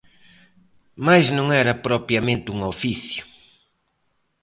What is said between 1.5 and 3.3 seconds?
era propiamente un oficio.